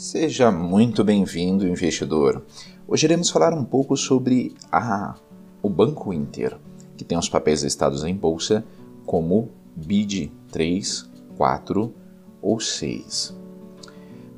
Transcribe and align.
Seja 0.00 0.50
muito 0.50 1.04
bem-vindo, 1.04 1.68
investidor. 1.68 2.42
Hoje 2.88 3.04
iremos 3.04 3.28
falar 3.28 3.52
um 3.52 3.62
pouco 3.62 3.98
sobre 3.98 4.54
a, 4.72 5.14
o 5.62 5.68
Banco 5.68 6.10
Inter, 6.10 6.56
que 6.96 7.04
tem 7.04 7.18
os 7.18 7.28
papéis 7.28 7.62
listados 7.62 8.02
em 8.02 8.14
bolsa 8.14 8.64
como 9.04 9.50
BID 9.76 10.32
3, 10.50 11.06
4 11.36 11.94
ou 12.40 12.58
6. 12.58 13.36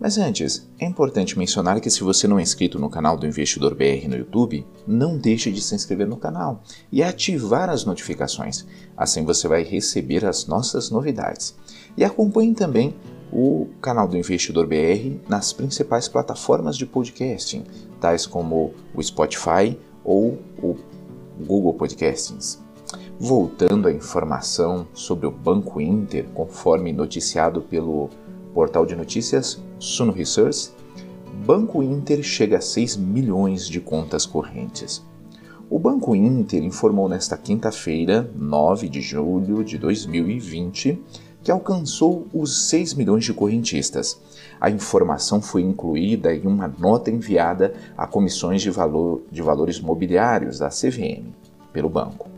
Mas 0.02 0.18
antes, 0.18 0.68
é 0.80 0.84
importante 0.84 1.38
mencionar 1.38 1.80
que 1.80 1.88
se 1.88 2.02
você 2.02 2.26
não 2.26 2.36
é 2.36 2.42
inscrito 2.42 2.76
no 2.76 2.90
canal 2.90 3.16
do 3.16 3.24
Investidor 3.24 3.72
BR 3.72 4.08
no 4.08 4.16
YouTube, 4.16 4.66
não 4.84 5.16
deixe 5.16 5.48
de 5.52 5.62
se 5.62 5.76
inscrever 5.76 6.08
no 6.08 6.16
canal 6.16 6.60
e 6.90 7.04
ativar 7.04 7.70
as 7.70 7.84
notificações. 7.84 8.66
Assim 8.96 9.24
você 9.24 9.46
vai 9.46 9.62
receber 9.62 10.24
as 10.24 10.44
nossas 10.44 10.90
novidades. 10.90 11.54
E 11.96 12.02
acompanhe 12.02 12.52
também 12.52 12.96
o 13.32 13.68
canal 13.80 14.08
do 14.08 14.16
Investidor 14.16 14.66
BR 14.66 15.20
nas 15.28 15.52
principais 15.52 16.08
plataformas 16.08 16.76
de 16.76 16.84
podcasting, 16.84 17.62
tais 18.00 18.26
como 18.26 18.74
o 18.92 19.00
Spotify 19.00 19.78
ou 20.04 20.36
o 20.60 20.76
Google 21.46 21.74
Podcastings. 21.74 22.60
Voltando 23.20 23.86
à 23.86 23.92
informação 23.92 24.84
sobre 24.92 25.28
o 25.28 25.30
Banco 25.30 25.80
Inter, 25.80 26.26
conforme 26.34 26.92
noticiado 26.92 27.62
pelo 27.62 28.10
portal 28.54 28.86
de 28.86 28.94
notícias 28.94 29.62
Suno 29.78 30.12
Research, 30.12 30.70
Banco 31.44 31.82
Inter 31.82 32.22
chega 32.22 32.58
a 32.58 32.60
6 32.60 32.96
milhões 32.96 33.68
de 33.68 33.80
contas 33.80 34.24
correntes. 34.24 35.04
O 35.68 35.78
Banco 35.78 36.14
Inter 36.14 36.62
informou 36.62 37.08
nesta 37.08 37.36
quinta-feira, 37.36 38.30
9 38.36 38.88
de 38.88 39.00
julho 39.00 39.64
de 39.64 39.78
2020, 39.78 41.02
que 41.42 41.50
alcançou 41.50 42.26
os 42.32 42.68
6 42.68 42.94
milhões 42.94 43.24
de 43.24 43.32
correntistas. 43.32 44.20
A 44.60 44.70
informação 44.70 45.42
foi 45.42 45.62
incluída 45.62 46.34
em 46.34 46.46
uma 46.46 46.68
nota 46.78 47.10
enviada 47.10 47.74
a 47.96 48.06
comissões 48.06 48.62
de, 48.62 48.70
valor, 48.70 49.22
de 49.30 49.42
valores 49.42 49.80
mobiliários 49.80 50.58
da 50.58 50.68
CVM 50.68 51.32
pelo 51.72 51.88
banco. 51.88 52.28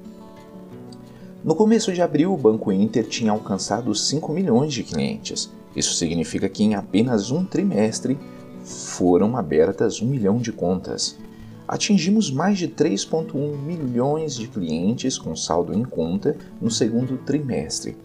No 1.44 1.54
começo 1.54 1.92
de 1.92 2.00
abril, 2.00 2.32
o 2.32 2.38
Banco 2.38 2.72
Inter 2.72 3.06
tinha 3.06 3.30
alcançado 3.30 3.94
5 3.94 4.32
milhões 4.32 4.72
de 4.72 4.82
clientes. 4.82 5.52
Isso 5.74 5.94
significa 5.94 6.48
que 6.48 6.62
em 6.62 6.74
apenas 6.74 7.30
um 7.30 7.44
trimestre 7.44 8.18
foram 8.64 9.36
abertas 9.36 10.00
1 10.00 10.06
milhão 10.06 10.38
de 10.38 10.52
contas. 10.52 11.18
Atingimos 11.66 12.30
mais 12.30 12.58
de 12.58 12.68
3,1 12.68 13.58
milhões 13.58 14.36
de 14.36 14.48
clientes 14.48 15.18
com 15.18 15.34
saldo 15.34 15.74
em 15.74 15.82
conta 15.82 16.36
no 16.60 16.70
segundo 16.70 17.16
trimestre 17.18 17.96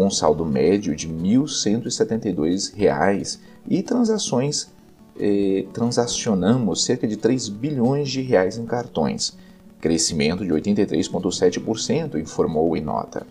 com 0.00 0.10
saldo 0.10 0.46
médio 0.46 0.96
de 0.96 1.06
R$ 1.06 1.12
1.172 1.12 3.38
e 3.68 3.82
transações 3.82 4.70
eh, 5.18 5.66
transacionamos 5.74 6.84
cerca 6.84 7.06
de 7.06 7.18
3 7.18 7.50
bilhões 7.50 8.08
de 8.08 8.22
reais 8.22 8.56
em 8.56 8.64
cartões, 8.64 9.36
crescimento 9.78 10.42
de 10.42 10.50
83,7%, 10.50 12.18
informou 12.18 12.74
em 12.76 12.80
nota. 12.80 13.26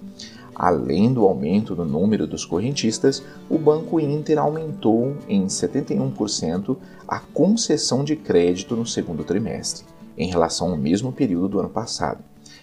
Além 0.59 1.11
do 1.13 1.23
aumento 1.23 1.73
do 1.73 1.85
número 1.85 2.27
dos 2.27 2.45
correntistas, 2.45 3.23
o 3.49 3.57
Banco 3.57 3.99
Inter 3.99 4.37
aumentou 4.37 5.15
em 5.27 5.47
71% 5.47 6.77
a 7.07 7.19
concessão 7.19 8.03
de 8.03 8.15
crédito 8.15 8.75
no 8.75 8.85
segundo 8.85 9.23
trimestre, 9.23 9.85
em 10.17 10.29
relação 10.29 10.71
ao 10.71 10.77
mesmo 10.77 11.11
período 11.11 11.47
do 11.47 11.59
ano 11.61 11.69
passado 11.69 12.21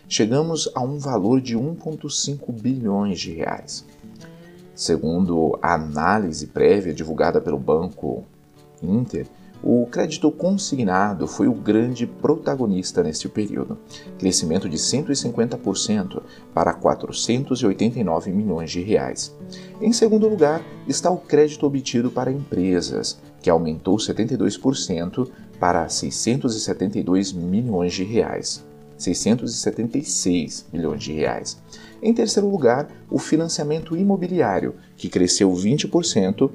chegamos 0.09 0.71
a 0.75 0.81
um 0.81 0.99
valor 0.99 1.41
de 1.41 1.57
1,5 1.57 2.53
bilhões 2.53 3.21
de 3.21 3.33
reais. 3.33 3.85
Segundo 4.75 5.59
a 5.63 5.75
análise 5.75 6.47
prévia 6.47 6.93
divulgada 6.93 7.41
pelo 7.41 7.59
Banco 7.59 8.25
Inter, 8.83 9.27
o 9.63 9.87
crédito 9.87 10.31
consignado 10.31 11.27
foi 11.27 11.49
o 11.49 11.55
grande 11.55 12.07
protagonista 12.07 13.03
neste 13.03 13.29
período, 13.29 13.79
crescimento 14.19 14.69
de 14.69 14.77
150% 14.77 16.23
para 16.55 16.73
489 16.75 18.31
milhões 18.31 18.71
de 18.71 18.81
reais. 18.81 19.35
Em 19.81 19.93
segundo 19.93 20.29
lugar 20.29 20.63
está 20.87 21.11
o 21.11 21.19
crédito 21.19 21.67
obtido 21.67 22.11
para 22.11 22.31
empresas, 22.31 23.19
que 23.41 23.51
aumentou 23.51 23.97
72% 23.97 25.29
para 25.59 25.89
672 25.89 27.33
milhões 27.33 27.93
de 27.93 28.05
reais. 28.05 28.65
676 28.99 30.67
milhões 30.73 31.03
de 31.03 31.13
reais. 31.13 31.59
Em 32.03 32.15
terceiro 32.15 32.49
lugar, 32.49 32.89
o 33.11 33.19
financiamento 33.19 33.97
imobiliário, 33.97 34.75
que 34.97 35.09
cresceu 35.09 35.53
20% 35.53 36.51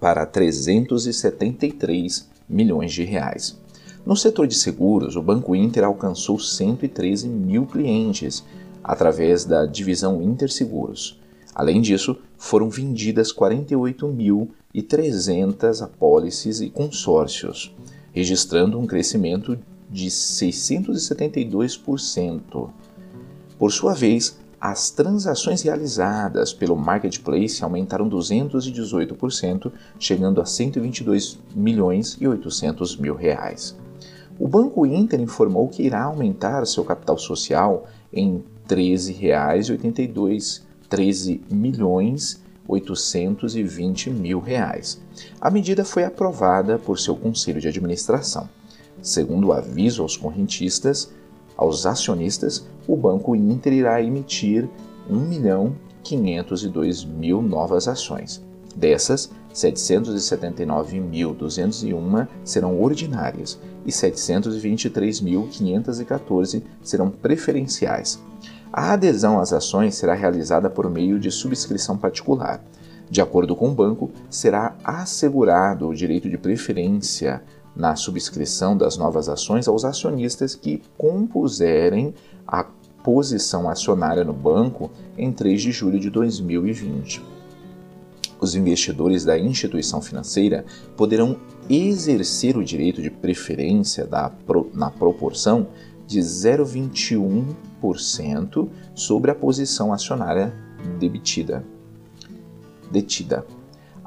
para 0.00 0.26
373 0.26 2.28
milhões 2.48 2.92
de 2.92 3.04
reais. 3.04 3.56
No 4.04 4.16
setor 4.16 4.46
de 4.46 4.54
seguros, 4.54 5.14
o 5.14 5.22
Banco 5.22 5.54
Inter 5.54 5.84
alcançou 5.84 6.38
113 6.38 7.28
mil 7.28 7.66
clientes 7.66 8.42
através 8.82 9.44
da 9.44 9.66
divisão 9.66 10.22
Interseguros. 10.22 11.20
Além 11.54 11.82
disso, 11.82 12.16
foram 12.38 12.70
vendidas 12.70 13.30
48.300 13.32 15.82
apólices 15.82 16.62
e 16.62 16.70
consórcios, 16.70 17.76
registrando 18.12 18.78
um 18.78 18.86
crescimento 18.86 19.58
de 19.90 20.06
672%. 20.06 22.70
Por 23.58 23.70
sua 23.70 23.92
vez, 23.92 24.40
as 24.60 24.90
transações 24.90 25.62
realizadas 25.62 26.52
pelo 26.52 26.76
marketplace 26.76 27.64
aumentaram 27.64 28.10
218%, 28.10 29.72
chegando 29.98 30.40
a 30.40 30.44
122 30.44 31.38
milhões 31.54 32.18
e 32.20 32.28
800 32.28 32.96
mil 32.96 33.14
reais. 33.14 33.74
O 34.38 34.46
Banco 34.46 34.84
Inter 34.84 35.20
informou 35.20 35.68
que 35.68 35.82
irá 35.82 36.02
aumentar 36.02 36.66
seu 36.66 36.84
capital 36.84 37.16
social 37.16 37.86
em 38.12 38.36
R$ 38.36 38.44
13,82 38.68 40.62
13 40.88 41.40
milhões 41.50 42.42
820 42.66 44.10
mil 44.10 44.40
reais. 44.40 45.00
A 45.40 45.50
medida 45.50 45.84
foi 45.84 46.04
aprovada 46.04 46.78
por 46.78 46.98
seu 46.98 47.16
conselho 47.16 47.60
de 47.60 47.68
administração. 47.68 48.48
Segundo 49.02 49.48
o 49.48 49.52
aviso 49.52 50.02
aos 50.02 50.16
correntistas, 50.16 51.10
aos 51.60 51.84
acionistas, 51.84 52.66
o 52.88 52.96
Banco 52.96 53.36
Inter 53.36 53.74
irá 53.74 54.02
emitir 54.02 54.66
1 55.08 55.14
milhão 55.14 55.76
502 56.02 57.04
mil 57.04 57.40
novas 57.42 57.86
ações. 57.86 58.42
Dessas, 58.74 59.30
779.201 59.52 62.26
serão 62.42 62.80
ordinárias 62.80 63.60
e 63.84 63.90
723.514 63.90 66.62
serão 66.82 67.10
preferenciais. 67.10 68.18
A 68.72 68.92
adesão 68.92 69.38
às 69.38 69.52
ações 69.52 69.96
será 69.96 70.14
realizada 70.14 70.70
por 70.70 70.88
meio 70.88 71.18
de 71.18 71.30
subscrição 71.30 71.98
particular. 71.98 72.64
De 73.10 73.20
acordo 73.20 73.54
com 73.54 73.68
o 73.68 73.74
banco, 73.74 74.10
será 74.30 74.74
assegurado 74.82 75.86
o 75.88 75.94
direito 75.94 76.30
de 76.30 76.38
preferência 76.38 77.42
na 77.74 77.96
subscrição 77.96 78.76
das 78.76 78.96
novas 78.96 79.28
ações 79.28 79.68
aos 79.68 79.84
acionistas 79.84 80.54
que 80.54 80.82
compuserem 80.96 82.14
a 82.46 82.64
posição 83.02 83.68
acionária 83.68 84.24
no 84.24 84.32
banco 84.32 84.90
em 85.16 85.32
3 85.32 85.62
de 85.62 85.72
julho 85.72 85.98
de 85.98 86.10
2020. 86.10 87.22
Os 88.40 88.54
investidores 88.54 89.24
da 89.24 89.36
instituição 89.38 90.00
financeira 90.00 90.64
poderão 90.96 91.36
exercer 91.68 92.56
o 92.56 92.64
direito 92.64 93.02
de 93.02 93.10
preferência 93.10 94.06
da, 94.06 94.32
na 94.72 94.90
proporção 94.90 95.66
de 96.06 96.20
0,21% 96.20 98.68
sobre 98.94 99.30
a 99.30 99.34
posição 99.34 99.92
acionária 99.92 100.54
debitida, 100.98 101.62
detida. 102.90 103.44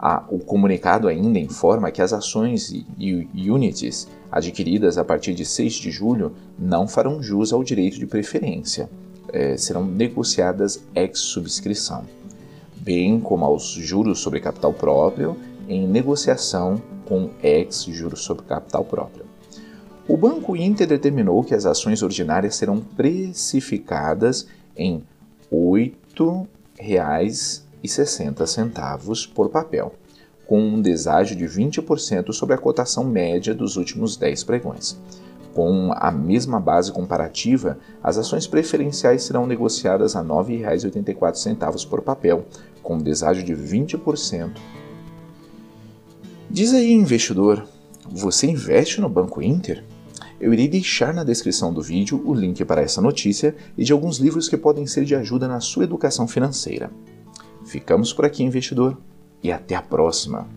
Ah, 0.06 0.22
o 0.30 0.38
comunicado 0.38 1.08
ainda 1.08 1.40
informa 1.40 1.90
que 1.90 2.02
as 2.02 2.12
ações 2.12 2.76
e 3.00 3.50
units 3.50 4.06
adquiridas 4.30 4.98
a 4.98 5.06
partir 5.06 5.34
de 5.34 5.46
6 5.46 5.76
de 5.76 5.92
julho 5.92 6.34
não 6.60 6.90
farão 6.90 7.24
jus 7.24 7.54
ao 7.54 7.64
direito 7.64 7.98
de 7.98 8.06
preferência, 8.06 8.90
eh, 9.32 9.56
serão 9.56 9.86
negociadas 9.86 10.84
ex 10.94 11.20
subscrição, 11.20 12.04
bem 12.76 13.18
como 13.18 13.46
aos 13.46 13.64
juros 13.64 14.20
sobre 14.20 14.42
capital 14.42 14.74
próprio 14.74 15.38
em 15.70 15.88
negociação 15.88 16.82
com 17.06 17.30
ex 17.42 17.86
juros 17.86 18.24
sobre 18.24 18.44
capital 18.44 18.84
próprio. 18.84 19.24
O 20.06 20.18
Banco 20.18 20.58
Inter 20.58 20.86
determinou 20.86 21.46
que 21.46 21.56
as 21.56 21.66
ações 21.66 22.04
ordinárias 22.04 22.58
serão 22.58 22.82
precificadas 22.82 24.48
em 24.76 25.02
R$ 25.50 25.88
8,00 26.20 27.64
centavos 27.88 29.26
por 29.26 29.50
papel, 29.50 29.94
com 30.48 30.60
um 30.60 30.82
deságio 30.82 31.36
de 31.36 31.46
20% 31.46 32.32
sobre 32.34 32.56
a 32.56 32.58
cotação 32.58 33.04
média 33.04 33.54
dos 33.54 33.78
últimos 33.78 34.18
10 34.18 34.44
pregões. 34.44 34.98
Com 35.54 35.94
a 35.96 36.12
mesma 36.12 36.60
base 36.60 36.92
comparativa, 36.92 37.78
as 38.02 38.18
ações 38.18 38.48
preferenciais 38.48 39.24
serão 39.24 39.46
negociadas 39.46 40.16
a 40.16 40.22
R$ 40.22 40.28
9,84 40.28 41.88
por 41.88 42.02
papel, 42.02 42.46
com 42.82 42.96
um 42.96 43.02
deságio 43.02 43.44
de 43.44 43.54
20%. 43.54 44.52
Diz 46.50 46.74
aí, 46.74 46.92
investidor, 46.92 47.66
você 48.12 48.48
investe 48.48 49.00
no 49.00 49.10
Banco 49.10 49.42
Inter? 49.42 49.84
Eu 50.40 50.54
irei 50.54 50.68
deixar 50.68 51.14
na 51.14 51.24
descrição 51.24 51.72
do 51.72 51.82
vídeo 51.82 52.22
o 52.26 52.34
link 52.34 52.66
para 52.66 52.82
essa 52.82 53.00
notícia 53.02 53.56
e 53.78 53.84
de 53.84 53.94
alguns 53.94 54.18
livros 54.18 54.50
que 54.50 54.58
podem 54.58 54.86
ser 54.86 55.06
de 55.06 55.16
ajuda 55.16 55.48
na 55.48 55.60
sua 55.60 55.84
educação 55.84 56.28
financeira. 56.28 56.92
Ficamos 57.74 58.14
por 58.14 58.24
aqui, 58.24 58.44
investidor, 58.44 59.02
e 59.42 59.52
até 59.52 59.74
a 59.74 59.82
próxima! 59.82 60.48